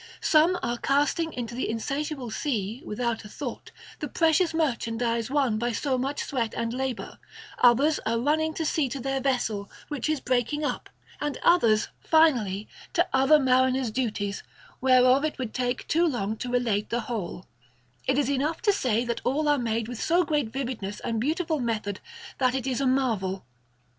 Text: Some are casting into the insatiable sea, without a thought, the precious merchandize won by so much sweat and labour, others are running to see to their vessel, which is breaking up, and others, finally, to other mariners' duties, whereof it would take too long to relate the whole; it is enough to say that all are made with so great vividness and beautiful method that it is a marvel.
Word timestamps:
Some 0.23 0.57
are 0.63 0.79
casting 0.79 1.31
into 1.31 1.53
the 1.53 1.69
insatiable 1.69 2.31
sea, 2.31 2.81
without 2.83 3.23
a 3.23 3.29
thought, 3.29 3.69
the 3.99 4.07
precious 4.07 4.51
merchandize 4.51 5.29
won 5.29 5.59
by 5.59 5.73
so 5.73 5.95
much 5.95 6.23
sweat 6.23 6.55
and 6.57 6.73
labour, 6.73 7.19
others 7.59 7.99
are 8.07 8.17
running 8.19 8.55
to 8.55 8.65
see 8.65 8.89
to 8.89 8.99
their 8.99 9.21
vessel, 9.21 9.69
which 9.89 10.09
is 10.09 10.19
breaking 10.19 10.65
up, 10.65 10.89
and 11.19 11.37
others, 11.43 11.89
finally, 11.99 12.67
to 12.93 13.07
other 13.13 13.37
mariners' 13.37 13.91
duties, 13.91 14.41
whereof 14.81 15.23
it 15.23 15.37
would 15.37 15.53
take 15.53 15.87
too 15.87 16.07
long 16.07 16.35
to 16.37 16.49
relate 16.49 16.89
the 16.89 17.01
whole; 17.01 17.45
it 18.07 18.17
is 18.17 18.27
enough 18.27 18.59
to 18.63 18.73
say 18.73 19.05
that 19.05 19.21
all 19.23 19.47
are 19.47 19.59
made 19.59 19.87
with 19.87 20.01
so 20.01 20.23
great 20.25 20.49
vividness 20.49 20.99
and 21.01 21.21
beautiful 21.21 21.59
method 21.59 21.99
that 22.39 22.55
it 22.55 22.65
is 22.65 22.81
a 22.81 22.87
marvel. 22.87 23.45